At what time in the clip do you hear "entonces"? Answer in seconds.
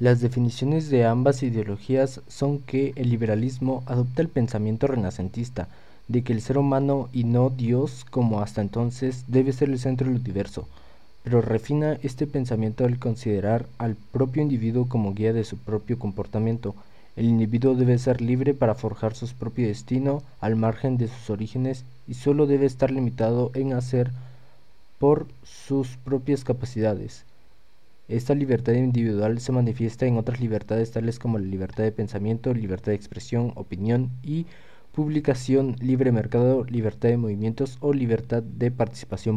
8.60-9.22